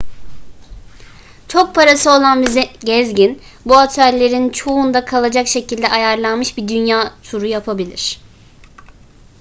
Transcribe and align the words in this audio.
çok 1.47 1.75
parası 1.75 2.11
olan 2.11 2.41
bir 2.41 2.71
gezgin 2.85 3.41
bu 3.65 3.77
otellerin 3.81 4.49
çoğunda 4.49 5.05
kalacak 5.05 5.47
şekilde 5.47 5.89
ayarlanmış 5.89 6.57
bir 6.57 6.67
dünya 6.67 7.13
turu 7.23 7.45
yapabilir 7.45 8.21